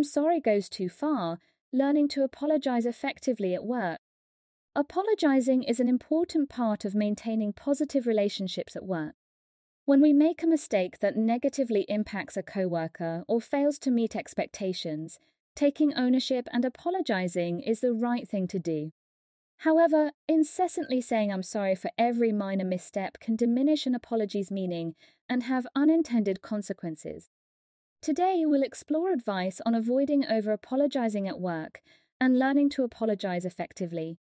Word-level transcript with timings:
I'm 0.00 0.04
sorry 0.04 0.40
goes 0.40 0.70
too 0.70 0.88
far, 0.88 1.38
learning 1.74 2.08
to 2.08 2.24
apologize 2.24 2.86
effectively 2.86 3.54
at 3.54 3.66
work. 3.66 3.98
Apologizing 4.74 5.62
is 5.64 5.78
an 5.78 5.90
important 5.90 6.48
part 6.48 6.86
of 6.86 6.94
maintaining 6.94 7.52
positive 7.52 8.06
relationships 8.06 8.74
at 8.74 8.86
work. 8.86 9.12
When 9.84 10.00
we 10.00 10.14
make 10.14 10.42
a 10.42 10.46
mistake 10.46 11.00
that 11.00 11.18
negatively 11.18 11.84
impacts 11.90 12.38
a 12.38 12.42
coworker 12.42 13.24
or 13.28 13.42
fails 13.42 13.78
to 13.80 13.90
meet 13.90 14.16
expectations, 14.16 15.18
taking 15.54 15.92
ownership 15.92 16.48
and 16.50 16.64
apologizing 16.64 17.60
is 17.60 17.80
the 17.80 17.92
right 17.92 18.26
thing 18.26 18.48
to 18.48 18.58
do. 18.58 18.92
However, 19.58 20.12
incessantly 20.26 21.02
saying 21.02 21.30
I'm 21.30 21.42
sorry 21.42 21.74
for 21.74 21.90
every 21.98 22.32
minor 22.32 22.64
misstep 22.64 23.20
can 23.20 23.36
diminish 23.36 23.84
an 23.84 23.94
apology's 23.94 24.50
meaning 24.50 24.94
and 25.28 25.42
have 25.42 25.66
unintended 25.76 26.40
consequences. 26.40 27.28
Today, 28.02 28.44
we'll 28.46 28.62
explore 28.62 29.12
advice 29.12 29.60
on 29.66 29.74
avoiding 29.74 30.24
over 30.24 30.52
apologizing 30.52 31.28
at 31.28 31.38
work 31.38 31.82
and 32.18 32.38
learning 32.38 32.70
to 32.70 32.82
apologize 32.82 33.44
effectively. 33.44 34.18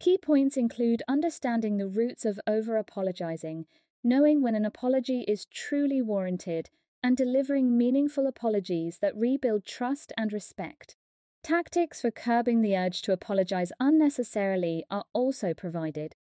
Key 0.00 0.18
points 0.18 0.56
include 0.56 1.04
understanding 1.06 1.76
the 1.76 1.86
roots 1.86 2.24
of 2.24 2.40
over 2.44 2.76
apologizing, 2.76 3.66
knowing 4.02 4.42
when 4.42 4.56
an 4.56 4.64
apology 4.64 5.20
is 5.28 5.46
truly 5.46 6.02
warranted, 6.02 6.70
and 7.04 7.16
delivering 7.16 7.78
meaningful 7.78 8.26
apologies 8.26 8.98
that 8.98 9.16
rebuild 9.16 9.64
trust 9.64 10.12
and 10.18 10.32
respect. 10.32 10.96
Tactics 11.44 12.00
for 12.00 12.10
curbing 12.10 12.62
the 12.62 12.76
urge 12.76 13.00
to 13.02 13.12
apologize 13.12 13.70
unnecessarily 13.78 14.84
are 14.90 15.04
also 15.12 15.54
provided. 15.54 16.16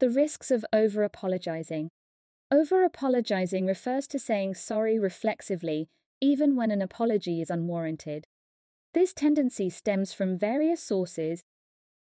The 0.00 0.10
risks 0.10 0.50
of 0.50 0.64
over 0.72 1.04
apologizing. 1.04 1.90
Over 2.50 2.82
apologizing 2.82 3.66
refers 3.66 4.08
to 4.08 4.18
saying 4.18 4.54
sorry 4.54 4.98
reflexively 4.98 5.88
even 6.20 6.56
when 6.56 6.70
an 6.70 6.82
apology 6.82 7.40
is 7.40 7.50
unwarranted. 7.50 8.26
This 8.92 9.12
tendency 9.12 9.70
stems 9.70 10.12
from 10.12 10.36
various 10.36 10.82
sources. 10.82 11.44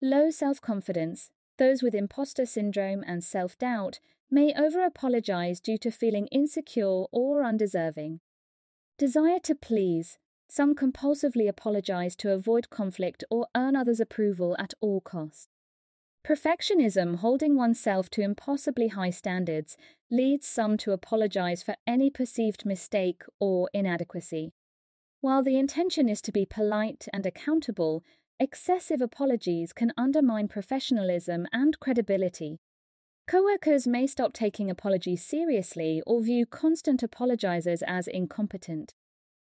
Low 0.01 0.29
self 0.29 0.59
confidence, 0.61 1.29
those 1.57 1.83
with 1.83 1.93
imposter 1.93 2.45
syndrome 2.45 3.03
and 3.05 3.23
self 3.23 3.57
doubt, 3.57 3.99
may 4.29 4.53
over 4.53 4.83
apologize 4.83 5.59
due 5.59 5.77
to 5.77 5.91
feeling 5.91 6.27
insecure 6.27 7.05
or 7.11 7.43
undeserving. 7.43 8.19
Desire 8.97 9.39
to 9.39 9.55
please, 9.55 10.17
some 10.47 10.73
compulsively 10.75 11.47
apologize 11.47 12.15
to 12.17 12.31
avoid 12.31 12.69
conflict 12.69 13.23
or 13.29 13.47
earn 13.55 13.75
others' 13.75 13.99
approval 13.99 14.55
at 14.59 14.73
all 14.81 15.01
costs. 15.01 15.47
Perfectionism, 16.23 17.15
holding 17.15 17.55
oneself 17.55 18.09
to 18.11 18.21
impossibly 18.21 18.89
high 18.89 19.09
standards, 19.09 19.75
leads 20.11 20.45
some 20.45 20.77
to 20.77 20.91
apologize 20.91 21.63
for 21.63 21.75
any 21.87 22.11
perceived 22.11 22.63
mistake 22.63 23.23
or 23.39 23.69
inadequacy. 23.73 24.53
While 25.21 25.43
the 25.43 25.57
intention 25.57 26.07
is 26.07 26.21
to 26.23 26.31
be 26.31 26.45
polite 26.45 27.07
and 27.11 27.25
accountable, 27.25 28.03
excessive 28.39 29.01
apologies 29.01 29.73
can 29.73 29.93
undermine 29.97 30.47
professionalism 30.47 31.47
and 31.51 31.79
credibility. 31.79 32.59
Coworkers 33.27 33.87
may 33.87 34.05
stop 34.05 34.33
taking 34.33 34.69
apologies 34.69 35.23
seriously 35.25 36.03
or 36.05 36.21
view 36.21 36.45
constant 36.45 37.01
apologizers 37.01 37.81
as 37.87 38.07
incompetent. 38.07 38.93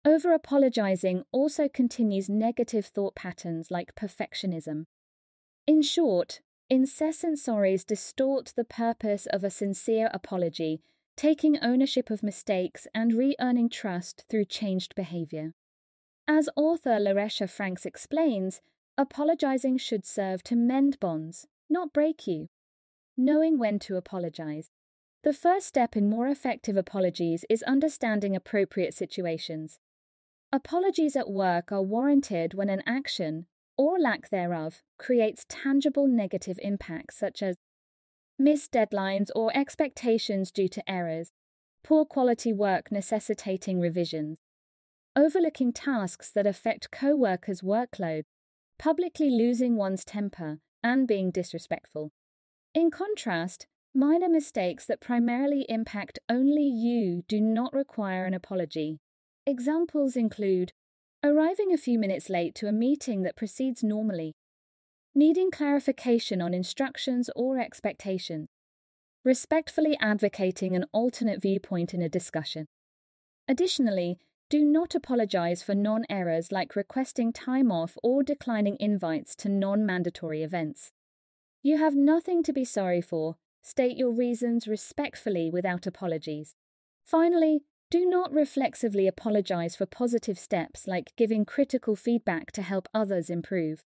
Over 0.06 0.31
apologizing 0.31 1.24
also 1.31 1.68
continues 1.68 2.30
negative 2.30 2.86
thought 2.86 3.16
patterns 3.16 3.72
like 3.72 3.96
perfectionism. 3.96 4.86
In 5.68 5.81
short, 5.81 6.41
Incessant 6.72 7.38
sorries 7.38 7.86
distort 7.86 8.54
the 8.56 8.64
purpose 8.64 9.26
of 9.26 9.44
a 9.44 9.50
sincere 9.50 10.09
apology, 10.14 10.82
taking 11.18 11.59
ownership 11.62 12.09
of 12.09 12.24
mistakes 12.24 12.88
and 12.96 13.12
re 13.12 13.36
earning 13.42 13.68
trust 13.68 14.24
through 14.30 14.46
changed 14.46 14.96
behavior. 14.96 15.54
As 16.30 16.48
author 16.56 16.98
Laresha 16.98 17.50
Franks 17.50 17.86
explains, 17.86 18.62
apologizing 18.98 19.80
should 19.80 20.06
serve 20.06 20.44
to 20.44 20.56
mend 20.56 20.98
bonds, 21.02 21.46
not 21.70 21.92
break 21.92 22.26
you. 22.26 22.48
Knowing 23.18 23.60
when 23.60 23.78
to 23.80 23.98
apologize. 23.98 24.72
The 25.24 25.34
first 25.34 25.68
step 25.68 25.98
in 25.98 26.10
more 26.10 26.30
effective 26.30 26.78
apologies 26.78 27.44
is 27.50 27.64
understanding 27.64 28.34
appropriate 28.34 28.94
situations. 28.94 29.78
Apologies 30.54 31.18
at 31.18 31.30
work 31.30 31.74
are 31.74 31.84
warranted 31.84 32.54
when 32.54 32.70
an 32.70 32.81
action, 32.86 33.48
or 33.78 34.00
lack 34.00 34.30
thereof, 34.30 34.82
creates 34.98 35.46
tangible 35.48 36.08
negative 36.08 36.59
impacts 36.62 37.18
such 37.18 37.42
as 37.42 37.58
missed 38.38 38.72
deadlines 38.72 39.30
or 39.36 39.56
expectations 39.56 40.52
due 40.52 40.68
to 40.68 40.90
errors, 40.90 41.32
poor 41.84 42.06
quality 42.06 42.54
work 42.54 42.92
necessitating 42.92 43.80
revisions, 43.80 44.38
overlooking 45.16 45.72
tasks 45.74 46.31
that 46.31 46.48
affect 46.48 46.92
co 46.92 47.16
workers' 47.16 47.62
workload, 47.62 48.24
publicly 48.80 49.30
losing 49.30 49.76
one's 49.76 50.04
temper, 50.06 50.60
and 50.84 51.08
being 51.08 51.31
disrespectful. 51.31 52.12
In 52.74 52.90
contrast, 52.90 53.68
minor 53.94 54.30
mistakes 54.30 54.86
that 54.86 55.02
primarily 55.02 55.66
impact 55.70 56.20
only 56.30 56.64
you 56.64 57.24
do 57.28 57.42
not 57.42 57.74
require 57.74 58.26
an 58.26 58.34
apology. 58.34 59.00
Examples 59.46 60.16
include 60.16 60.72
Arriving 61.24 61.72
a 61.72 61.78
few 61.78 62.00
minutes 62.00 62.32
late 62.32 62.56
to 62.56 62.68
a 62.68 62.72
meeting 62.72 63.22
that 63.22 63.36
proceeds 63.36 63.84
normally. 63.84 64.34
Needing 65.14 65.52
clarification 65.52 66.42
on 66.42 66.52
instructions 66.52 67.30
or 67.36 67.59
expectations. 67.59 68.48
Respectfully 69.24 69.96
advocating 70.02 70.76
an 70.76 70.86
alternate 70.92 71.40
viewpoint 71.40 71.94
in 71.94 72.02
a 72.02 72.10
discussion. 72.10 72.66
Additionally, 73.48 74.18
do 74.50 74.66
not 74.66 74.96
apologize 74.96 75.62
for 75.62 75.76
non 75.76 76.06
errors 76.10 76.52
like 76.52 76.76
requesting 76.76 77.31
time 77.31 77.72
off 77.72 77.96
or 78.02 78.24
declining 78.24 78.76
invites 78.80 79.36
to 79.36 79.50
non 79.50 79.86
mandatory 79.86 80.42
events. 80.42 80.92
You 81.62 81.78
have 81.78 81.96
nothing 81.96 82.42
to 82.44 82.52
be 82.52 82.66
sorry 82.66 83.02
for. 83.02 83.36
State 83.62 83.96
your 83.96 84.12
reasons 84.12 84.68
respectfully 84.68 85.52
without 85.52 85.86
apologies. 85.86 86.56
Finally, 87.04 87.62
do 87.91 88.06
not 88.06 88.31
reflexively 88.31 89.06
apologize 89.06 89.75
for 89.75 89.85
positive 89.85 90.40
steps 90.40 90.88
like 90.88 91.13
giving 91.18 91.44
critical 91.44 91.94
feedback 91.94 92.50
to 92.53 92.62
help 92.62 92.88
others 92.94 93.29
improve. 93.29 93.84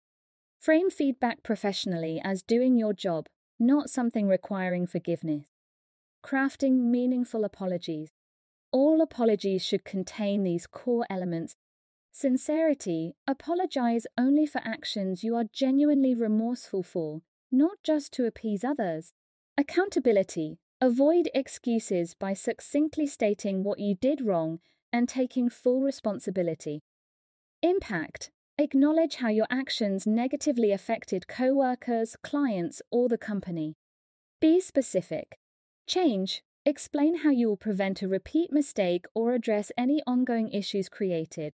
Frame 0.59 0.89
feedback 0.89 1.43
professionally 1.43 2.19
as 2.23 2.41
doing 2.41 2.75
your 2.75 2.93
job, 2.93 3.27
not 3.59 3.91
something 3.91 4.27
requiring 4.27 4.87
forgiveness. 4.87 5.45
Crafting 6.25 6.89
meaningful 6.89 7.45
apologies. 7.45 8.09
All 8.71 9.01
apologies 9.01 9.63
should 9.63 9.85
contain 9.85 10.41
these 10.41 10.65
core 10.65 11.05
elements. 11.07 11.55
Sincerity, 12.11 13.13
apologize 13.27 14.07
only 14.17 14.47
for 14.47 14.61
actions 14.65 15.23
you 15.23 15.35
are 15.35 15.45
genuinely 15.53 16.15
remorseful 16.15 16.81
for, 16.81 17.21
not 17.51 17.77
just 17.83 18.11
to 18.13 18.25
appease 18.25 18.63
others. 18.63 19.13
Accountability, 19.59 20.57
Avoid 20.83 21.29
excuses 21.35 22.15
by 22.15 22.33
succinctly 22.33 23.05
stating 23.05 23.63
what 23.63 23.77
you 23.77 23.93
did 23.93 24.19
wrong 24.19 24.59
and 24.91 25.07
taking 25.07 25.47
full 25.47 25.81
responsibility. 25.81 26.81
Impact. 27.61 28.31
Acknowledge 28.57 29.17
how 29.17 29.29
your 29.29 29.45
actions 29.51 30.07
negatively 30.07 30.71
affected 30.71 31.27
co 31.27 31.53
workers, 31.53 32.15
clients, 32.23 32.81
or 32.89 33.07
the 33.07 33.19
company. 33.19 33.75
Be 34.39 34.59
specific. 34.59 35.37
Change. 35.85 36.41
Explain 36.65 37.17
how 37.17 37.29
you 37.29 37.47
will 37.47 37.57
prevent 37.57 38.01
a 38.01 38.07
repeat 38.07 38.51
mistake 38.51 39.05
or 39.13 39.33
address 39.33 39.71
any 39.77 40.01
ongoing 40.07 40.49
issues 40.49 40.89
created. 40.89 41.53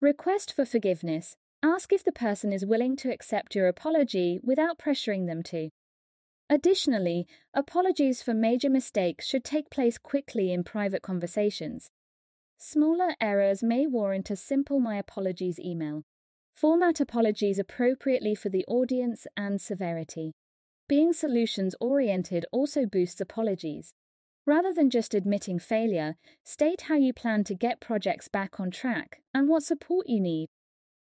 Request 0.00 0.54
for 0.54 0.64
forgiveness. 0.64 1.36
Ask 1.62 1.92
if 1.92 2.02
the 2.02 2.12
person 2.12 2.54
is 2.54 2.64
willing 2.64 2.96
to 2.96 3.12
accept 3.12 3.54
your 3.54 3.68
apology 3.68 4.40
without 4.42 4.78
pressuring 4.78 5.26
them 5.26 5.42
to. 5.42 5.68
Additionally, 6.50 7.26
apologies 7.52 8.22
for 8.22 8.32
major 8.32 8.70
mistakes 8.70 9.26
should 9.26 9.44
take 9.44 9.70
place 9.70 9.98
quickly 9.98 10.52
in 10.52 10.64
private 10.64 11.02
conversations. 11.02 11.90
Smaller 12.56 13.14
errors 13.20 13.62
may 13.62 13.86
warrant 13.86 14.30
a 14.30 14.36
simple 14.36 14.80
My 14.80 14.96
Apologies 14.96 15.60
email. 15.60 16.04
Format 16.54 16.98
apologies 16.98 17.58
appropriately 17.58 18.34
for 18.34 18.48
the 18.48 18.64
audience 18.66 19.26
and 19.36 19.60
severity. 19.60 20.32
Being 20.88 21.12
solutions 21.12 21.76
oriented 21.80 22.46
also 22.50 22.84
boosts 22.84 23.20
apologies. 23.20 23.92
Rather 24.44 24.72
than 24.72 24.88
just 24.88 25.14
admitting 25.14 25.60
failure, 25.60 26.16
state 26.42 26.80
how 26.88 26.96
you 26.96 27.12
plan 27.12 27.44
to 27.44 27.54
get 27.54 27.78
projects 27.78 28.26
back 28.26 28.58
on 28.58 28.72
track 28.72 29.20
and 29.32 29.48
what 29.48 29.62
support 29.62 30.08
you 30.08 30.18
need. 30.18 30.48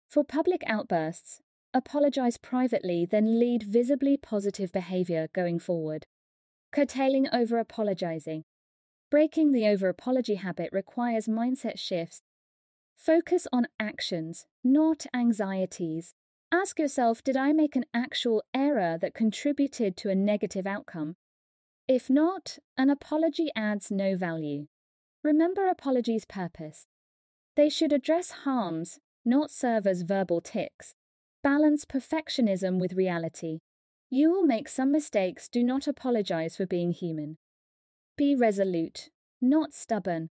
For 0.08 0.22
public 0.22 0.62
outbursts, 0.66 1.41
apologize 1.74 2.36
privately, 2.36 3.06
then 3.06 3.38
lead 3.38 3.62
visibly 3.62 4.16
positive 4.16 4.72
behavior 4.72 5.28
going 5.32 5.58
forward. 5.58 6.06
Curtailing 6.72 7.28
over 7.32 7.58
apologizing. 7.58 8.44
Breaking 9.10 9.52
the 9.52 9.66
over 9.66 9.88
apology 9.88 10.36
habit 10.36 10.70
requires 10.72 11.26
mindset 11.28 11.78
shifts. 11.78 12.22
Focus 12.96 13.46
on 13.52 13.66
actions, 13.78 14.46
not 14.64 15.06
anxieties. 15.12 16.14
Ask 16.50 16.78
yourself 16.78 17.22
Did 17.22 17.36
I 17.36 17.52
make 17.52 17.76
an 17.76 17.84
actual 17.92 18.42
error 18.54 18.98
that 19.00 19.14
contributed 19.14 19.96
to 19.98 20.10
a 20.10 20.14
negative 20.14 20.66
outcome? 20.66 21.16
If 21.88 22.08
not, 22.08 22.58
an 22.78 22.90
apology 22.90 23.50
adds 23.56 23.90
no 23.90 24.16
value. 24.16 24.66
Remember 25.22 25.68
apologies' 25.68 26.24
purpose. 26.24 26.86
They 27.54 27.68
should 27.68 27.92
address 27.92 28.30
harms, 28.30 28.98
not 29.24 29.50
serve 29.50 29.86
as 29.86 30.02
verbal 30.02 30.40
tics. 30.40 30.94
Balance 31.42 31.84
perfectionism 31.84 32.78
with 32.78 32.92
reality. 32.92 33.58
You 34.10 34.30
will 34.30 34.44
make 34.44 34.68
some 34.68 34.92
mistakes, 34.92 35.48
do 35.48 35.64
not 35.64 35.88
apologize 35.88 36.56
for 36.56 36.66
being 36.66 36.92
human. 36.92 37.38
Be 38.16 38.36
resolute, 38.36 39.08
not 39.40 39.74
stubborn. 39.74 40.30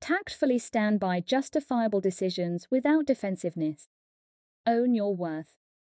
Tactfully 0.00 0.58
stand 0.58 1.00
by 1.00 1.20
justifiable 1.20 2.00
decisions 2.00 2.68
without 2.70 3.06
defensiveness. 3.06 3.88
Own 4.66 4.94
your 4.94 5.16
worth. 5.16 5.56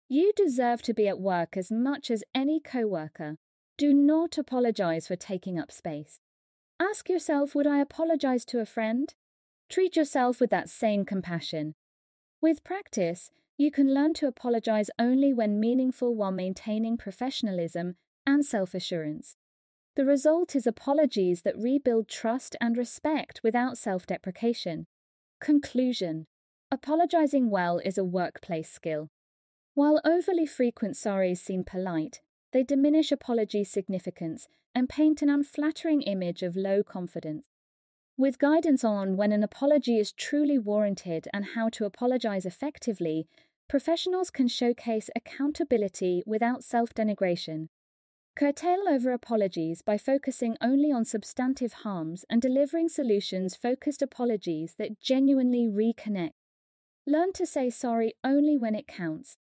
You 0.07 0.31
deserve 0.35 0.83
to 0.83 0.93
be 0.93 1.07
at 1.07 1.19
work 1.19 1.57
as 1.57 1.71
much 1.71 2.11
as 2.11 2.23
any 2.35 2.59
co 2.59 2.85
worker. 2.85 3.37
Do 3.77 3.93
not 3.93 4.37
apologize 4.37 5.07
for 5.07 5.15
taking 5.15 5.57
up 5.57 5.71
space. 5.71 6.19
Ask 6.79 7.09
yourself 7.09 7.55
Would 7.55 7.65
I 7.65 7.79
apologize 7.79 8.45
to 8.45 8.59
a 8.59 8.65
friend? 8.65 9.11
Treat 9.69 9.95
yourself 9.95 10.39
with 10.39 10.49
that 10.51 10.69
same 10.69 11.05
compassion. 11.05 11.73
With 12.41 12.63
practice, 12.63 13.31
you 13.61 13.69
can 13.69 13.93
learn 13.93 14.11
to 14.15 14.25
apologize 14.25 14.89
only 14.97 15.31
when 15.31 15.59
meaningful 15.59 16.15
while 16.15 16.31
maintaining 16.31 16.97
professionalism 16.97 17.95
and 18.25 18.43
self 18.43 18.73
assurance. 18.73 19.37
The 19.95 20.03
result 20.03 20.55
is 20.55 20.65
apologies 20.65 21.43
that 21.43 21.57
rebuild 21.57 22.07
trust 22.07 22.55
and 22.59 22.75
respect 22.75 23.41
without 23.43 23.77
self 23.77 24.07
deprecation. 24.07 24.87
Conclusion 25.39 26.25
Apologizing 26.71 27.51
well 27.51 27.79
is 27.85 27.99
a 27.99 28.03
workplace 28.03 28.71
skill. 28.71 29.09
While 29.75 30.01
overly 30.03 30.47
frequent 30.47 30.95
sorries 30.95 31.37
seem 31.37 31.63
polite, 31.63 32.21
they 32.53 32.63
diminish 32.63 33.11
apology 33.11 33.63
significance 33.63 34.47
and 34.73 34.89
paint 34.89 35.21
an 35.21 35.29
unflattering 35.29 36.01
image 36.01 36.41
of 36.41 36.55
low 36.55 36.81
confidence. 36.81 37.43
With 38.17 38.39
guidance 38.39 38.83
on 38.83 39.17
when 39.17 39.31
an 39.31 39.43
apology 39.43 39.97
is 39.97 40.11
truly 40.11 40.57
warranted 40.57 41.27
and 41.33 41.45
how 41.55 41.69
to 41.69 41.85
apologize 41.85 42.45
effectively, 42.45 43.27
professionals 43.71 44.29
can 44.29 44.50
showcase 44.50 45.09
accountability 45.15 46.21
without 46.25 46.62
self 46.62 46.94
denigration. 46.94 47.69
Curtail 48.35 48.83
over 48.89 49.13
apologies 49.13 49.81
by 49.81 49.97
focusing 49.97 50.57
only 50.59 50.91
on 50.91 51.06
substantive 51.06 51.71
harms 51.71 52.25
and 52.29 52.41
delivering 52.41 52.89
solutions 52.89 53.56
focused 53.56 54.01
apologies 54.01 54.75
that 54.77 55.00
genuinely 55.00 55.69
reconnect. 55.69 56.31
Learn 57.07 57.31
to 57.31 57.45
say 57.45 57.69
sorry 57.69 58.12
only 58.25 58.57
when 58.57 58.75
it 58.75 58.89
counts 58.89 59.38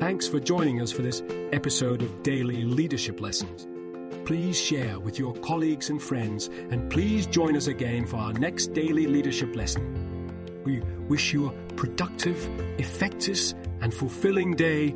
Thanks 0.00 0.26
for 0.26 0.40
joining 0.40 0.80
us 0.80 0.90
for 0.90 1.02
this 1.02 1.22
episode 1.52 2.00
of 2.00 2.22
Daily 2.22 2.64
Leadership 2.64 3.20
Lessons. 3.20 3.66
Please 4.24 4.58
share 4.58 4.98
with 4.98 5.18
your 5.18 5.34
colleagues 5.34 5.90
and 5.90 6.02
friends, 6.02 6.48
and 6.70 6.90
please 6.90 7.26
join 7.26 7.56
us 7.56 7.66
again 7.66 8.06
for 8.06 8.16
our 8.16 8.32
next 8.32 8.72
daily 8.72 9.06
leadership 9.06 9.54
lesson. 9.54 10.32
We 10.64 10.80
wish 11.08 11.34
you 11.34 11.48
a 11.48 11.52
productive, 11.74 12.38
effective, 12.78 13.52
and 13.82 13.92
fulfilling 13.92 14.56
day, 14.56 14.94